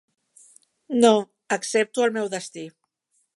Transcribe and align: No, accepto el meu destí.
No, 1.03 1.11
accepto 1.59 2.07
el 2.07 2.17
meu 2.17 2.33
destí. 2.35 2.65